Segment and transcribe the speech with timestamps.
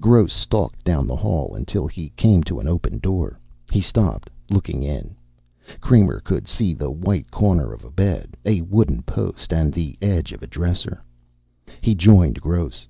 [0.00, 3.38] Gross stalked down the hall until he came to an open door.
[3.70, 5.14] He stopped, looking in.
[5.80, 10.32] Kramer could see the white corner of a bed, a wooden post and the edge
[10.32, 11.04] of a dresser.
[11.80, 12.88] He joined Gross.